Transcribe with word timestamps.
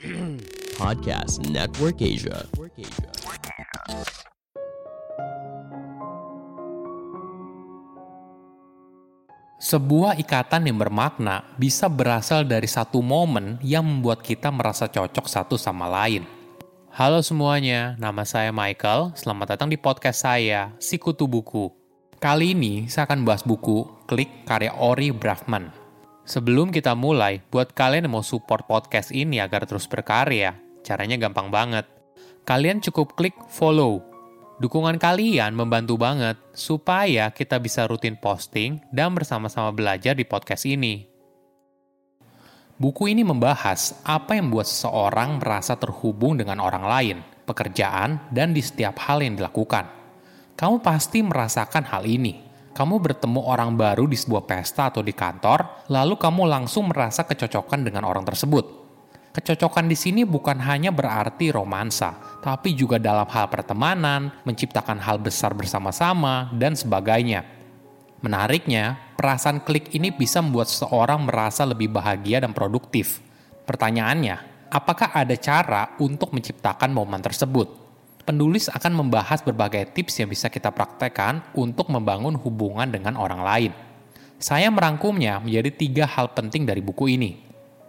Podcast 0.80 1.44
Network 1.52 2.00
Asia. 2.00 2.48
Sebuah 9.60 10.16
ikatan 10.16 10.72
yang 10.72 10.80
bermakna 10.80 11.44
bisa 11.60 11.92
berasal 11.92 12.48
dari 12.48 12.64
satu 12.64 13.04
momen 13.04 13.60
yang 13.60 13.84
membuat 13.84 14.24
kita 14.24 14.48
merasa 14.48 14.88
cocok 14.88 15.28
satu 15.28 15.60
sama 15.60 15.84
lain. 15.84 16.24
Halo 16.96 17.20
semuanya, 17.20 17.92
nama 18.00 18.24
saya 18.24 18.56
Michael. 18.56 19.12
Selamat 19.20 19.52
datang 19.52 19.68
di 19.68 19.76
podcast 19.76 20.24
saya, 20.24 20.72
Sikutu 20.80 21.28
Buku. 21.28 21.68
Kali 22.16 22.56
ini 22.56 22.88
saya 22.88 23.04
akan 23.04 23.20
bahas 23.28 23.44
buku 23.44 23.84
Klik 24.08 24.48
karya 24.48 24.72
Ori 24.80 25.12
Brahman. 25.12 25.79
Sebelum 26.30 26.70
kita 26.70 26.94
mulai, 26.94 27.42
buat 27.50 27.74
kalian 27.74 28.06
yang 28.06 28.14
mau 28.14 28.22
support 28.22 28.70
podcast 28.70 29.10
ini 29.10 29.42
agar 29.42 29.66
terus 29.66 29.90
berkarya, 29.90 30.54
caranya 30.86 31.18
gampang 31.18 31.50
banget. 31.50 31.90
Kalian 32.46 32.78
cukup 32.78 33.18
klik 33.18 33.34
follow 33.50 34.10
Dukungan 34.60 35.00
kalian 35.00 35.56
membantu 35.56 35.96
banget 35.96 36.36
supaya 36.52 37.32
kita 37.32 37.56
bisa 37.56 37.88
rutin 37.88 38.12
posting 38.20 38.76
dan 38.92 39.16
bersama-sama 39.16 39.72
belajar 39.72 40.12
di 40.12 40.28
podcast 40.28 40.68
ini. 40.68 41.08
Buku 42.76 43.08
ini 43.08 43.24
membahas 43.24 44.04
apa 44.04 44.36
yang 44.36 44.52
membuat 44.52 44.68
seseorang 44.68 45.40
merasa 45.40 45.80
terhubung 45.80 46.36
dengan 46.36 46.60
orang 46.60 46.84
lain, 46.84 47.18
pekerjaan, 47.48 48.20
dan 48.28 48.52
di 48.52 48.60
setiap 48.60 49.00
hal 49.00 49.24
yang 49.24 49.40
dilakukan. 49.40 49.88
Kamu 50.60 50.84
pasti 50.84 51.24
merasakan 51.24 51.88
hal 51.88 52.04
ini. 52.04 52.49
Kamu 52.80 52.96
bertemu 52.96 53.44
orang 53.44 53.76
baru 53.76 54.08
di 54.08 54.16
sebuah 54.16 54.48
pesta 54.48 54.88
atau 54.88 55.04
di 55.04 55.12
kantor, 55.12 55.84
lalu 55.92 56.16
kamu 56.16 56.48
langsung 56.48 56.88
merasa 56.88 57.28
kecocokan 57.28 57.84
dengan 57.84 58.08
orang 58.08 58.24
tersebut. 58.24 58.64
Kecocokan 59.36 59.84
di 59.84 59.92
sini 59.92 60.24
bukan 60.24 60.56
hanya 60.64 60.88
berarti 60.88 61.52
romansa, 61.52 62.40
tapi 62.40 62.72
juga 62.72 62.96
dalam 62.96 63.28
hal 63.28 63.52
pertemanan, 63.52 64.32
menciptakan 64.48 64.96
hal 64.96 65.20
besar 65.20 65.52
bersama-sama, 65.52 66.48
dan 66.56 66.72
sebagainya. 66.72 67.44
Menariknya, 68.24 69.12
perasaan 69.12 69.60
klik 69.60 69.92
ini 69.92 70.08
bisa 70.08 70.40
membuat 70.40 70.72
seseorang 70.72 71.28
merasa 71.28 71.68
lebih 71.68 71.92
bahagia 71.92 72.40
dan 72.40 72.56
produktif. 72.56 73.20
Pertanyaannya, 73.68 74.68
apakah 74.72 75.12
ada 75.12 75.36
cara 75.36 76.00
untuk 76.00 76.32
menciptakan 76.32 76.96
momen 76.96 77.20
tersebut? 77.20 77.79
Penulis 78.30 78.70
akan 78.70 78.94
membahas 78.94 79.42
berbagai 79.42 79.90
tips 79.90 80.22
yang 80.22 80.30
bisa 80.30 80.46
kita 80.46 80.70
praktekkan 80.70 81.42
untuk 81.50 81.90
membangun 81.90 82.38
hubungan 82.38 82.86
dengan 82.86 83.18
orang 83.18 83.42
lain. 83.42 83.72
Saya 84.38 84.70
merangkumnya 84.70 85.42
menjadi 85.42 85.74
tiga 85.74 86.04
hal 86.06 86.30
penting 86.30 86.62
dari 86.62 86.78
buku 86.78 87.10
ini. 87.10 87.34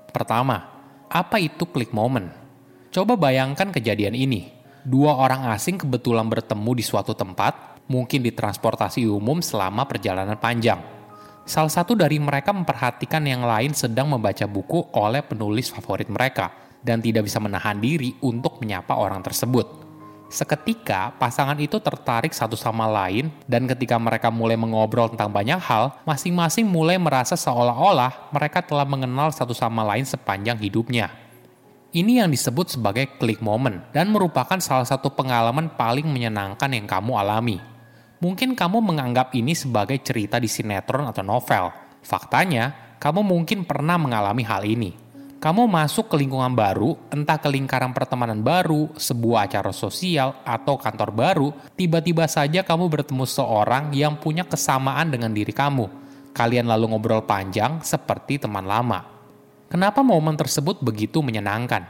Pertama, 0.10 0.66
apa 1.14 1.38
itu 1.38 1.70
klik 1.70 1.94
moment? 1.94 2.34
Coba 2.90 3.14
bayangkan 3.22 3.70
kejadian 3.70 4.18
ini. 4.18 4.50
Dua 4.82 5.14
orang 5.14 5.46
asing 5.54 5.78
kebetulan 5.78 6.26
bertemu 6.26 6.74
di 6.74 6.82
suatu 6.90 7.14
tempat, 7.14 7.86
mungkin 7.86 8.26
di 8.26 8.34
transportasi 8.34 9.06
umum 9.06 9.46
selama 9.46 9.86
perjalanan 9.86 10.42
panjang. 10.42 10.82
Salah 11.46 11.70
satu 11.70 11.94
dari 11.94 12.18
mereka 12.18 12.50
memperhatikan 12.50 13.22
yang 13.30 13.46
lain 13.46 13.78
sedang 13.78 14.10
membaca 14.10 14.50
buku 14.50 14.90
oleh 14.98 15.22
penulis 15.22 15.70
favorit 15.70 16.10
mereka 16.10 16.50
dan 16.82 16.98
tidak 16.98 17.30
bisa 17.30 17.38
menahan 17.38 17.78
diri 17.78 18.18
untuk 18.26 18.58
menyapa 18.58 18.98
orang 18.98 19.22
tersebut. 19.22 19.81
Seketika, 20.32 21.12
pasangan 21.20 21.60
itu 21.60 21.76
tertarik 21.84 22.32
satu 22.32 22.56
sama 22.56 22.88
lain, 22.88 23.28
dan 23.52 23.68
ketika 23.68 24.00
mereka 24.00 24.32
mulai 24.32 24.56
mengobrol 24.56 25.12
tentang 25.12 25.28
banyak 25.28 25.60
hal, 25.60 25.92
masing-masing 26.08 26.64
mulai 26.64 26.96
merasa 26.96 27.36
seolah-olah 27.36 28.32
mereka 28.32 28.64
telah 28.64 28.88
mengenal 28.88 29.36
satu 29.36 29.52
sama 29.52 29.84
lain 29.84 30.08
sepanjang 30.08 30.56
hidupnya. 30.56 31.12
Ini 31.92 32.24
yang 32.24 32.32
disebut 32.32 32.80
sebagai 32.80 33.12
click 33.20 33.44
moment, 33.44 33.84
dan 33.92 34.08
merupakan 34.08 34.56
salah 34.64 34.88
satu 34.88 35.12
pengalaman 35.12 35.68
paling 35.76 36.08
menyenangkan 36.08 36.72
yang 36.72 36.88
kamu 36.88 37.12
alami. 37.20 37.60
Mungkin 38.24 38.56
kamu 38.56 38.80
menganggap 38.80 39.36
ini 39.36 39.52
sebagai 39.52 40.00
cerita 40.00 40.40
di 40.40 40.48
sinetron 40.48 41.12
atau 41.12 41.28
novel. 41.28 41.76
Faktanya, 42.08 42.96
kamu 43.04 43.20
mungkin 43.20 43.68
pernah 43.68 44.00
mengalami 44.00 44.48
hal 44.48 44.64
ini 44.64 45.01
kamu 45.42 45.66
masuk 45.66 46.06
ke 46.06 46.22
lingkungan 46.22 46.54
baru, 46.54 46.94
entah 47.10 47.42
ke 47.42 47.50
lingkaran 47.50 47.98
pertemanan 47.98 48.46
baru, 48.46 48.94
sebuah 48.94 49.50
acara 49.50 49.74
sosial, 49.74 50.38
atau 50.46 50.78
kantor 50.78 51.10
baru, 51.10 51.50
tiba-tiba 51.74 52.30
saja 52.30 52.62
kamu 52.62 52.86
bertemu 52.86 53.26
seorang 53.26 53.90
yang 53.90 54.22
punya 54.22 54.46
kesamaan 54.46 55.10
dengan 55.10 55.34
diri 55.34 55.50
kamu. 55.50 55.90
Kalian 56.38 56.70
lalu 56.70 56.94
ngobrol 56.94 57.26
panjang 57.26 57.82
seperti 57.82 58.38
teman 58.38 58.70
lama. 58.70 59.02
Kenapa 59.66 60.06
momen 60.06 60.38
tersebut 60.38 60.78
begitu 60.78 61.26
menyenangkan? 61.26 61.90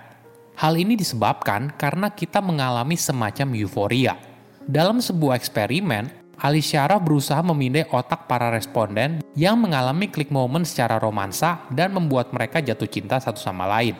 Hal 0.56 0.79
ini 0.79 0.95
disebabkan 0.95 1.75
karena 1.75 2.07
kita 2.07 2.39
mengalami 2.39 2.95
semacam 2.95 3.51
euforia. 3.51 4.16
Dalam 4.63 5.03
sebuah 5.03 5.35
eksperimen, 5.35 6.21
Alisyara 6.41 6.97
berusaha 6.97 7.38
memindai 7.46 7.85
otak 7.94 8.25
para 8.25 8.50
responden 8.50 9.22
yang 9.38 9.62
mengalami 9.62 10.09
klik 10.09 10.34
momen 10.34 10.66
secara 10.66 10.97
romansa 10.97 11.69
dan 11.69 11.94
membuat 11.94 12.34
mereka 12.34 12.57
jatuh 12.57 12.90
cinta 12.90 13.22
satu 13.22 13.38
sama 13.38 13.69
lain. 13.69 13.94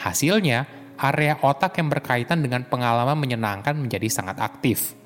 Hasilnya, 0.00 0.64
area 0.96 1.36
otak 1.44 1.76
yang 1.76 1.92
berkaitan 1.92 2.40
dengan 2.40 2.64
pengalaman 2.64 3.20
menyenangkan 3.20 3.76
menjadi 3.76 4.08
sangat 4.08 4.40
aktif. 4.40 4.96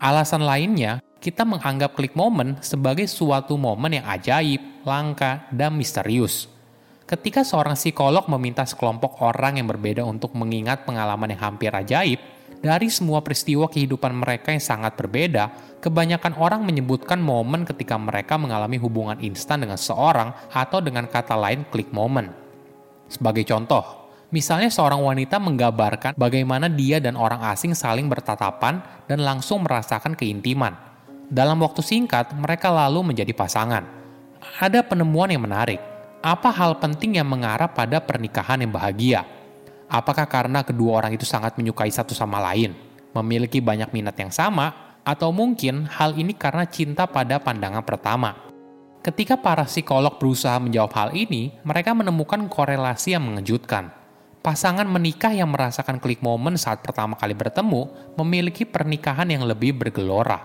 Alasan 0.00 0.48
lainnya, 0.48 1.04
kita 1.20 1.44
menganggap 1.44 1.92
klik 1.92 2.16
momen 2.16 2.56
sebagai 2.64 3.04
suatu 3.04 3.60
momen 3.60 4.00
yang 4.00 4.08
ajaib, 4.08 4.80
langka, 4.88 5.44
dan 5.52 5.76
misterius. 5.76 6.48
Ketika 7.04 7.44
seorang 7.44 7.76
psikolog 7.76 8.24
meminta 8.32 8.64
sekelompok 8.64 9.20
orang 9.20 9.60
yang 9.60 9.68
berbeda 9.68 10.00
untuk 10.08 10.32
mengingat 10.32 10.88
pengalaman 10.88 11.36
yang 11.36 11.52
hampir 11.52 11.68
ajaib, 11.68 12.16
dari 12.64 12.88
semua 12.88 13.20
peristiwa 13.20 13.68
kehidupan 13.68 14.24
mereka 14.24 14.48
yang 14.48 14.64
sangat 14.64 14.96
berbeda, 14.96 15.52
kebanyakan 15.84 16.32
orang 16.40 16.64
menyebutkan 16.64 17.20
momen 17.20 17.68
ketika 17.68 18.00
mereka 18.00 18.40
mengalami 18.40 18.80
hubungan 18.80 19.20
instan 19.20 19.60
dengan 19.60 19.76
seorang 19.76 20.32
atau 20.48 20.80
dengan 20.80 21.04
kata 21.04 21.36
lain 21.36 21.68
klik 21.68 21.92
momen. 21.92 22.32
Sebagai 23.04 23.44
contoh, 23.44 24.08
misalnya 24.32 24.72
seorang 24.72 24.96
wanita 24.96 25.36
menggambarkan 25.36 26.16
bagaimana 26.16 26.72
dia 26.72 27.04
dan 27.04 27.20
orang 27.20 27.44
asing 27.52 27.76
saling 27.76 28.08
bertatapan 28.08 28.80
dan 29.04 29.20
langsung 29.20 29.60
merasakan 29.60 30.16
keintiman. 30.16 30.72
Dalam 31.28 31.60
waktu 31.60 31.84
singkat, 31.84 32.32
mereka 32.32 32.72
lalu 32.72 33.12
menjadi 33.12 33.36
pasangan. 33.36 33.84
Ada 34.56 34.80
penemuan 34.80 35.28
yang 35.28 35.44
menarik. 35.44 35.84
Apa 36.24 36.48
hal 36.48 36.80
penting 36.80 37.20
yang 37.20 37.28
mengarah 37.28 37.68
pada 37.68 38.00
pernikahan 38.00 38.64
yang 38.64 38.72
bahagia? 38.72 39.33
Apakah 39.88 40.24
karena 40.24 40.64
kedua 40.64 41.04
orang 41.04 41.12
itu 41.14 41.28
sangat 41.28 41.54
menyukai 41.60 41.92
satu 41.92 42.16
sama 42.16 42.40
lain, 42.40 42.72
memiliki 43.12 43.60
banyak 43.60 43.92
minat 43.92 44.16
yang 44.16 44.32
sama, 44.32 44.98
atau 45.04 45.30
mungkin 45.30 45.84
hal 45.86 46.16
ini 46.16 46.32
karena 46.32 46.64
cinta 46.64 47.04
pada 47.04 47.36
pandangan 47.36 47.84
pertama? 47.84 48.34
Ketika 49.04 49.36
para 49.36 49.68
psikolog 49.68 50.16
berusaha 50.16 50.56
menjawab 50.56 50.92
hal 50.96 51.10
ini, 51.12 51.52
mereka 51.60 51.92
menemukan 51.92 52.48
korelasi 52.48 53.12
yang 53.12 53.28
mengejutkan. 53.28 53.92
Pasangan 54.40 54.88
menikah 54.88 55.32
yang 55.32 55.52
merasakan 55.52 56.00
klik 56.00 56.24
momen 56.24 56.56
saat 56.56 56.80
pertama 56.80 57.12
kali 57.16 57.36
bertemu 57.36 57.88
memiliki 58.16 58.64
pernikahan 58.64 59.28
yang 59.28 59.44
lebih 59.44 59.76
bergelora. 59.76 60.40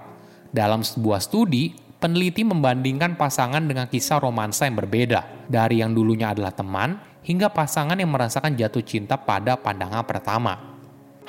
Dalam 0.51 0.83
sebuah 0.83 1.23
studi, 1.23 1.71
peneliti 1.99 2.43
membandingkan 2.43 3.15
pasangan 3.15 3.63
dengan 3.63 3.87
kisah 3.87 4.19
romansa 4.19 4.67
yang 4.67 4.79
berbeda, 4.79 5.47
dari 5.47 5.79
yang 5.79 5.91
dulunya 5.95 6.31
adalah 6.31 6.51
teman 6.51 7.08
hingga 7.29 7.53
pasangan 7.53 7.93
yang 7.93 8.09
merasakan 8.09 8.57
jatuh 8.57 8.81
cinta 8.81 9.13
pada 9.13 9.53
pandangan 9.53 10.01
pertama. 10.01 10.57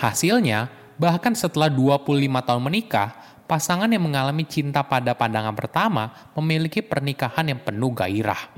Hasilnya, 0.00 0.72
bahkan 0.96 1.36
setelah 1.36 1.68
25 1.68 2.40
tahun 2.40 2.62
menikah, 2.64 3.12
pasangan 3.44 3.92
yang 3.92 4.08
mengalami 4.08 4.48
cinta 4.48 4.80
pada 4.80 5.12
pandangan 5.12 5.52
pertama 5.52 6.32
memiliki 6.32 6.80
pernikahan 6.80 7.52
yang 7.52 7.60
penuh 7.60 7.92
gairah. 7.92 8.48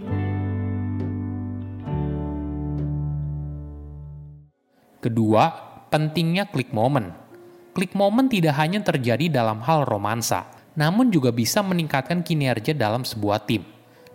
Kedua, 5.02 5.50
pentingnya 5.90 6.46
klik 6.46 6.70
momen. 6.70 7.10
Klik 7.74 7.98
momen 7.98 8.30
tidak 8.30 8.54
hanya 8.54 8.86
terjadi 8.86 9.26
dalam 9.26 9.58
hal 9.66 9.82
romansa, 9.82 10.46
namun 10.78 11.10
juga 11.10 11.34
bisa 11.34 11.58
meningkatkan 11.58 12.22
kinerja 12.22 12.70
dalam 12.70 13.02
sebuah 13.02 13.42
tim. 13.42 13.71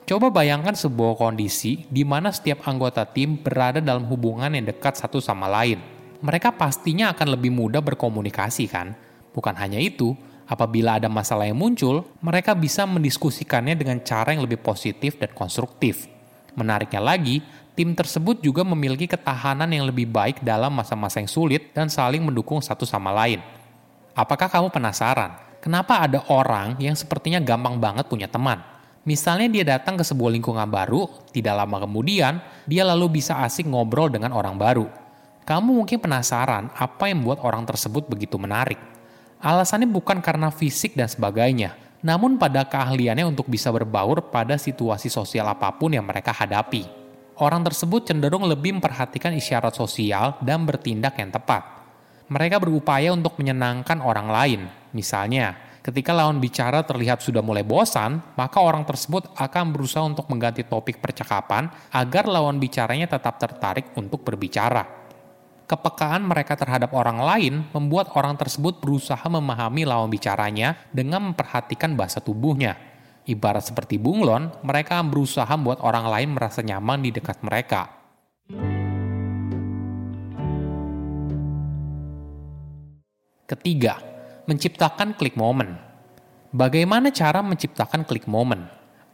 Coba 0.07 0.31
bayangkan 0.31 0.71
sebuah 0.71 1.19
kondisi 1.19 1.83
di 1.91 2.07
mana 2.07 2.31
setiap 2.31 2.63
anggota 2.63 3.03
tim 3.03 3.43
berada 3.43 3.83
dalam 3.83 4.07
hubungan 4.07 4.47
yang 4.55 4.63
dekat 4.63 4.95
satu 4.95 5.19
sama 5.19 5.51
lain. 5.51 5.83
Mereka 6.23 6.55
pastinya 6.55 7.11
akan 7.11 7.35
lebih 7.35 7.51
mudah 7.51 7.83
berkomunikasi 7.83 8.71
kan? 8.71 8.95
Bukan 9.35 9.59
hanya 9.59 9.83
itu, 9.83 10.15
apabila 10.47 10.95
ada 10.95 11.11
masalah 11.11 11.51
yang 11.51 11.59
muncul, 11.59 12.07
mereka 12.23 12.55
bisa 12.55 12.87
mendiskusikannya 12.87 13.75
dengan 13.75 13.99
cara 13.99 14.31
yang 14.31 14.47
lebih 14.47 14.63
positif 14.63 15.19
dan 15.19 15.27
konstruktif. 15.35 16.07
Menariknya 16.55 17.03
lagi, 17.03 17.43
tim 17.75 17.91
tersebut 17.91 18.39
juga 18.39 18.63
memiliki 18.63 19.11
ketahanan 19.11 19.67
yang 19.75 19.91
lebih 19.91 20.07
baik 20.07 20.39
dalam 20.39 20.71
masa-masa 20.71 21.19
yang 21.19 21.27
sulit 21.27 21.75
dan 21.75 21.91
saling 21.91 22.23
mendukung 22.23 22.63
satu 22.63 22.87
sama 22.87 23.11
lain. 23.11 23.43
Apakah 24.15 24.47
kamu 24.47 24.71
penasaran? 24.71 25.35
Kenapa 25.59 25.99
ada 25.99 26.23
orang 26.31 26.79
yang 26.79 26.95
sepertinya 26.95 27.43
gampang 27.43 27.75
banget 27.75 28.07
punya 28.07 28.31
teman? 28.31 28.76
Misalnya 29.07 29.47
dia 29.47 29.63
datang 29.63 29.95
ke 29.95 30.03
sebuah 30.03 30.35
lingkungan 30.35 30.67
baru, 30.67 31.07
tidak 31.31 31.63
lama 31.63 31.87
kemudian 31.87 32.43
dia 32.67 32.83
lalu 32.83 33.23
bisa 33.23 33.39
asik 33.39 33.63
ngobrol 33.71 34.11
dengan 34.11 34.35
orang 34.35 34.59
baru. 34.59 34.83
Kamu 35.47 35.79
mungkin 35.79 36.03
penasaran 36.03 36.67
apa 36.75 37.07
yang 37.07 37.23
membuat 37.23 37.39
orang 37.39 37.63
tersebut 37.63 38.03
begitu 38.11 38.35
menarik. 38.35 38.75
Alasannya 39.39 39.87
bukan 39.87 40.19
karena 40.19 40.51
fisik 40.51 40.91
dan 40.99 41.07
sebagainya, 41.07 41.79
namun 42.03 42.35
pada 42.35 42.67
keahliannya 42.67 43.23
untuk 43.31 43.47
bisa 43.47 43.71
berbaur 43.71 44.27
pada 44.27 44.59
situasi 44.59 45.07
sosial 45.07 45.47
apa 45.47 45.71
pun 45.71 45.95
yang 45.95 46.03
mereka 46.03 46.35
hadapi. 46.35 46.83
Orang 47.39 47.63
tersebut 47.63 48.11
cenderung 48.11 48.43
lebih 48.43 48.75
memperhatikan 48.75 49.31
isyarat 49.31 49.71
sosial 49.71 50.35
dan 50.43 50.67
bertindak 50.67 51.15
yang 51.15 51.31
tepat. 51.31 51.63
Mereka 52.27 52.59
berupaya 52.59 53.15
untuk 53.15 53.39
menyenangkan 53.39 54.03
orang 54.03 54.27
lain, 54.27 54.61
misalnya 54.91 55.55
Ketika 55.87 56.11
lawan 56.11 56.43
bicara 56.43 56.83
terlihat 56.83 57.23
sudah 57.23 57.39
mulai 57.39 57.63
bosan, 57.63 58.19
maka 58.35 58.59
orang 58.59 58.83
tersebut 58.83 59.31
akan 59.39 59.71
berusaha 59.71 60.03
untuk 60.03 60.27
mengganti 60.27 60.67
topik 60.67 60.99
percakapan 60.99 61.71
agar 61.95 62.27
lawan 62.27 62.59
bicaranya 62.59 63.07
tetap 63.07 63.39
tertarik 63.39 63.95
untuk 63.95 64.19
berbicara. 64.19 64.83
Kepekaan 65.63 66.27
mereka 66.27 66.59
terhadap 66.59 66.91
orang 66.91 67.23
lain 67.23 67.53
membuat 67.71 68.11
orang 68.19 68.35
tersebut 68.35 68.83
berusaha 68.83 69.23
memahami 69.31 69.87
lawan 69.87 70.11
bicaranya 70.11 70.75
dengan 70.91 71.31
memperhatikan 71.31 71.95
bahasa 71.95 72.19
tubuhnya. 72.19 72.75
Ibarat 73.23 73.71
seperti 73.71 73.95
bunglon, 73.95 74.51
mereka 74.67 74.99
berusaha 75.07 75.47
membuat 75.55 75.79
orang 75.87 76.11
lain 76.11 76.35
merasa 76.35 76.59
nyaman 76.59 76.99
di 76.99 77.15
dekat 77.15 77.39
mereka. 77.47 77.87
Ketiga, 83.47 84.16
menciptakan 84.47 85.11
klik 85.19 85.35
moment. 85.35 85.75
Bagaimana 86.55 87.11
cara 87.11 87.43
menciptakan 87.43 88.07
klik 88.07 88.31
moment? 88.31 88.63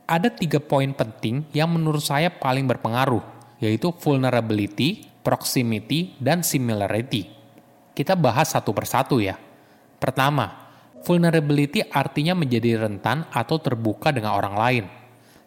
Ada 0.05 0.29
tiga 0.29 0.61
poin 0.61 0.93
penting 0.93 1.49
yang 1.57 1.73
menurut 1.73 2.05
saya 2.05 2.29
paling 2.29 2.69
berpengaruh, 2.69 3.25
yaitu 3.57 3.89
vulnerability, 3.97 5.09
proximity, 5.25 6.13
dan 6.21 6.45
similarity. 6.45 7.33
Kita 7.97 8.13
bahas 8.13 8.53
satu 8.53 8.77
persatu 8.77 9.17
ya. 9.17 9.33
Pertama, 9.97 10.69
vulnerability 11.01 11.81
artinya 11.81 12.37
menjadi 12.37 12.85
rentan 12.85 13.25
atau 13.33 13.57
terbuka 13.57 14.13
dengan 14.13 14.37
orang 14.37 14.53
lain. 14.53 14.85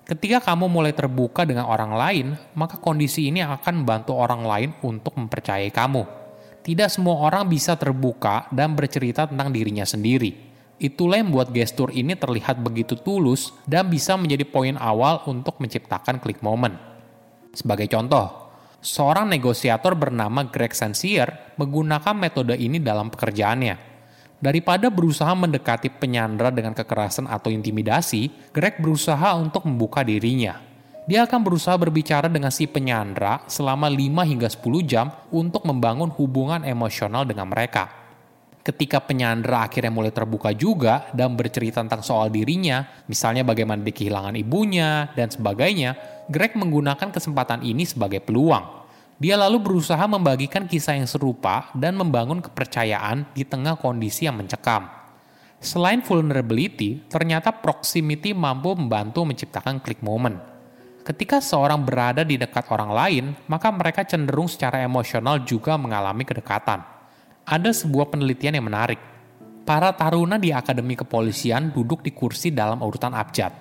Ketika 0.03 0.43
kamu 0.51 0.67
mulai 0.67 0.99
terbuka 0.99 1.47
dengan 1.47 1.71
orang 1.71 1.95
lain, 1.95 2.27
maka 2.59 2.83
kondisi 2.83 3.31
ini 3.31 3.39
akan 3.39 3.87
membantu 3.87 4.19
orang 4.19 4.43
lain 4.43 4.71
untuk 4.83 5.15
mempercayai 5.15 5.71
kamu 5.71 6.26
tidak 6.67 6.91
semua 6.91 7.23
orang 7.23 7.47
bisa 7.47 7.79
terbuka 7.79 8.51
dan 8.51 8.75
bercerita 8.75 9.31
tentang 9.31 9.55
dirinya 9.55 9.87
sendiri. 9.87 10.35
Itulah 10.83 11.23
yang 11.23 11.31
membuat 11.31 11.55
gestur 11.55 11.95
ini 11.95 12.19
terlihat 12.19 12.59
begitu 12.59 12.99
tulus 12.99 13.55
dan 13.71 13.87
bisa 13.87 14.19
menjadi 14.19 14.43
poin 14.43 14.75
awal 14.75 15.23
untuk 15.31 15.63
menciptakan 15.63 16.19
klik 16.19 16.43
moment. 16.43 16.75
Sebagai 17.55 17.87
contoh, 17.87 18.51
seorang 18.83 19.31
negosiator 19.31 19.95
bernama 19.95 20.43
Greg 20.51 20.75
Sensier 20.75 21.55
menggunakan 21.55 22.19
metode 22.19 22.59
ini 22.59 22.83
dalam 22.83 23.15
pekerjaannya. 23.15 23.95
Daripada 24.43 24.91
berusaha 24.91 25.39
mendekati 25.39 25.89
penyandra 26.03 26.51
dengan 26.51 26.75
kekerasan 26.75 27.31
atau 27.31 27.49
intimidasi, 27.49 28.51
Greg 28.51 28.83
berusaha 28.83 29.39
untuk 29.39 29.65
membuka 29.71 30.03
dirinya 30.03 30.67
dia 31.07 31.23
akan 31.23 31.39
berusaha 31.47 31.79
berbicara 31.79 32.27
dengan 32.27 32.51
si 32.51 32.67
penyandra 32.67 33.47
selama 33.47 33.87
5 33.87 34.27
hingga 34.27 34.51
10 34.51 34.91
jam 34.91 35.07
untuk 35.31 35.63
membangun 35.63 36.11
hubungan 36.11 36.67
emosional 36.67 37.23
dengan 37.23 37.47
mereka. 37.47 37.87
Ketika 38.67 38.99
penyandra 38.99 39.71
akhirnya 39.71 39.95
mulai 39.95 40.11
terbuka 40.11 40.51
juga 40.51 41.07
dan 41.15 41.39
bercerita 41.39 41.79
tentang 41.79 42.03
soal 42.03 42.27
dirinya, 42.35 42.83
misalnya 43.07 43.47
bagaimana 43.47 43.87
dia 43.87 43.95
kehilangan 43.95 44.35
ibunya 44.35 45.07
dan 45.15 45.31
sebagainya, 45.31 45.95
Greg 46.27 46.59
menggunakan 46.59 47.15
kesempatan 47.15 47.63
ini 47.63 47.87
sebagai 47.87 48.19
peluang. 48.19 48.83
Dia 49.23 49.39
lalu 49.39 49.63
berusaha 49.63 50.03
membagikan 50.11 50.67
kisah 50.67 50.99
yang 50.99 51.07
serupa 51.07 51.71
dan 51.79 51.95
membangun 51.95 52.43
kepercayaan 52.43 53.31
di 53.31 53.47
tengah 53.47 53.79
kondisi 53.79 54.27
yang 54.27 54.43
mencekam. 54.43 54.91
Selain 55.63 56.03
vulnerability, 56.03 57.07
ternyata 57.07 57.55
proximity 57.55 58.35
mampu 58.35 58.75
membantu 58.75 59.23
menciptakan 59.23 59.79
click 59.79 60.03
moment 60.03 60.56
Ketika 61.07 61.39
seorang 61.39 61.87
berada 61.87 62.27
di 62.27 62.35
dekat 62.35 62.67
orang 62.75 62.91
lain, 62.91 63.25
maka 63.47 63.71
mereka 63.71 64.03
cenderung 64.03 64.51
secara 64.51 64.83
emosional 64.83 65.39
juga 65.47 65.79
mengalami 65.79 66.27
kedekatan. 66.27 66.83
Ada 67.47 67.71
sebuah 67.71 68.11
penelitian 68.11 68.59
yang 68.59 68.67
menarik. 68.67 68.99
Para 69.63 69.95
taruna 69.95 70.35
di 70.35 70.51
Akademi 70.51 70.99
Kepolisian 70.99 71.71
duduk 71.71 72.03
di 72.03 72.11
kursi 72.11 72.51
dalam 72.51 72.83
urutan 72.83 73.15
abjad. 73.15 73.55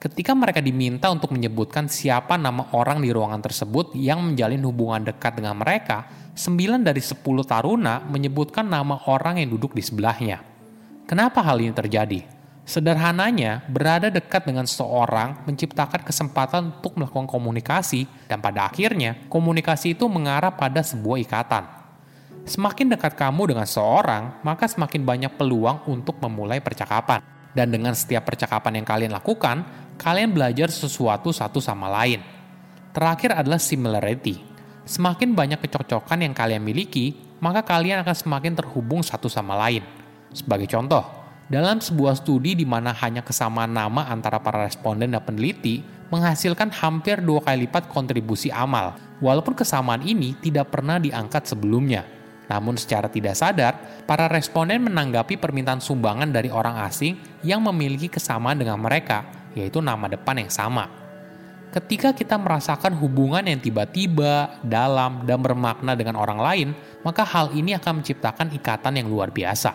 Ketika 0.00 0.32
mereka 0.32 0.64
diminta 0.64 1.12
untuk 1.12 1.36
menyebutkan 1.36 1.84
siapa 1.84 2.40
nama 2.40 2.72
orang 2.72 3.04
di 3.04 3.12
ruangan 3.12 3.44
tersebut 3.44 3.92
yang 3.92 4.24
menjalin 4.32 4.64
hubungan 4.64 5.04
dekat 5.04 5.36
dengan 5.36 5.60
mereka, 5.60 6.08
9 6.32 6.80
dari 6.80 7.04
10 7.04 7.20
taruna 7.44 8.08
menyebutkan 8.08 8.64
nama 8.64 9.04
orang 9.04 9.36
yang 9.44 9.52
duduk 9.52 9.76
di 9.76 9.84
sebelahnya. 9.84 10.40
Kenapa 11.04 11.44
hal 11.44 11.60
ini 11.60 11.76
terjadi? 11.76 12.35
Sederhananya, 12.66 13.62
berada 13.70 14.10
dekat 14.10 14.42
dengan 14.42 14.66
seseorang 14.66 15.46
menciptakan 15.46 16.02
kesempatan 16.02 16.74
untuk 16.74 16.98
melakukan 16.98 17.30
komunikasi, 17.30 18.10
dan 18.26 18.42
pada 18.42 18.66
akhirnya 18.66 19.22
komunikasi 19.30 19.94
itu 19.94 20.10
mengarah 20.10 20.50
pada 20.50 20.82
sebuah 20.82 21.22
ikatan. 21.22 21.62
Semakin 22.42 22.90
dekat 22.90 23.14
kamu 23.14 23.54
dengan 23.54 23.70
seseorang, 23.70 24.42
maka 24.42 24.66
semakin 24.66 25.06
banyak 25.06 25.32
peluang 25.38 25.86
untuk 25.86 26.18
memulai 26.18 26.58
percakapan. 26.58 27.22
Dan 27.54 27.70
dengan 27.70 27.94
setiap 27.94 28.26
percakapan 28.26 28.82
yang 28.82 28.86
kalian 28.86 29.14
lakukan, 29.14 29.62
kalian 29.94 30.34
belajar 30.34 30.66
sesuatu 30.66 31.30
satu 31.30 31.62
sama 31.62 31.86
lain. 32.02 32.18
Terakhir 32.90 33.30
adalah 33.30 33.62
similarity. 33.62 34.42
Semakin 34.86 35.38
banyak 35.38 35.62
kecocokan 35.62 36.22
yang 36.22 36.34
kalian 36.34 36.62
miliki, 36.62 37.14
maka 37.38 37.62
kalian 37.62 38.02
akan 38.02 38.14
semakin 38.14 38.58
terhubung 38.58 39.06
satu 39.06 39.30
sama 39.30 39.54
lain. 39.54 39.82
Sebagai 40.30 40.70
contoh, 40.70 41.25
dalam 41.46 41.78
sebuah 41.78 42.18
studi 42.18 42.58
di 42.58 42.66
mana 42.66 42.90
hanya 42.90 43.22
kesamaan 43.22 43.70
nama 43.70 44.10
antara 44.10 44.42
para 44.42 44.66
responden 44.66 45.14
dan 45.14 45.22
peneliti 45.22 45.78
menghasilkan 46.10 46.70
hampir 46.74 47.22
dua 47.22 47.42
kali 47.42 47.66
lipat 47.66 47.90
kontribusi 47.90 48.50
amal, 48.50 48.98
walaupun 49.22 49.54
kesamaan 49.54 50.02
ini 50.02 50.34
tidak 50.38 50.74
pernah 50.74 50.98
diangkat 50.98 51.46
sebelumnya. 51.46 52.06
Namun 52.46 52.78
secara 52.78 53.10
tidak 53.10 53.34
sadar, 53.34 53.74
para 54.06 54.30
responden 54.30 54.86
menanggapi 54.86 55.34
permintaan 55.34 55.82
sumbangan 55.82 56.30
dari 56.30 56.46
orang 56.46 56.78
asing 56.86 57.18
yang 57.42 57.58
memiliki 57.62 58.06
kesamaan 58.06 58.58
dengan 58.58 58.78
mereka, 58.78 59.26
yaitu 59.58 59.82
nama 59.82 60.06
depan 60.06 60.38
yang 60.38 60.50
sama. 60.50 60.86
Ketika 61.74 62.14
kita 62.14 62.38
merasakan 62.38 62.94
hubungan 63.02 63.42
yang 63.42 63.58
tiba-tiba, 63.58 64.62
dalam, 64.62 65.26
dan 65.26 65.42
bermakna 65.42 65.98
dengan 65.98 66.14
orang 66.14 66.38
lain, 66.38 66.68
maka 67.02 67.26
hal 67.26 67.50
ini 67.50 67.74
akan 67.74 68.00
menciptakan 68.02 68.54
ikatan 68.54 68.94
yang 69.02 69.10
luar 69.10 69.34
biasa. 69.34 69.74